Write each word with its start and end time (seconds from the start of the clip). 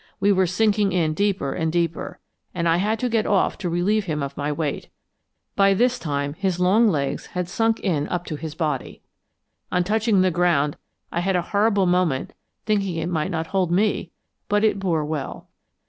We 0.19 0.31
were 0.31 0.47
sinking 0.47 0.93
in 0.93 1.13
deeper 1.13 1.53
and 1.53 1.71
deeper, 1.71 2.17
and 2.55 2.67
I 2.67 2.77
had 2.77 2.97
to 3.01 3.07
get 3.07 3.27
off 3.27 3.55
to 3.59 3.69
relieve 3.69 4.05
him 4.05 4.23
of 4.23 4.35
my 4.35 4.51
weight. 4.51 4.89
By 5.55 5.75
this 5.75 5.99
time 5.99 6.33
his 6.33 6.59
long 6.59 6.87
legs 6.87 7.27
had 7.27 7.47
sunk 7.47 7.79
in 7.81 8.07
up 8.07 8.25
to 8.25 8.35
his 8.35 8.55
body. 8.55 9.03
On 9.71 9.83
touching 9.83 10.21
the 10.21 10.31
ground 10.31 10.75
I 11.11 11.19
had 11.19 11.35
a 11.35 11.43
horrible 11.53 11.85
moment 11.85 12.33
thinking 12.65 12.95
it 12.95 13.09
might 13.09 13.29
not 13.29 13.45
hold 13.53 13.71
me; 13.71 14.09
but 14.49 14.63
it 14.63 14.79
bore 14.79 15.05
well. 15.05 15.49